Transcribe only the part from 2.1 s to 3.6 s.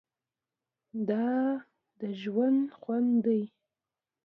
ژوند خوند دی.